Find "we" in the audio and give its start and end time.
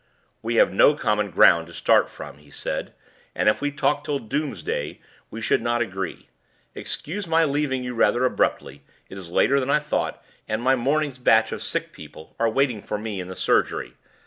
0.41-0.55, 3.61-3.69, 5.29-5.43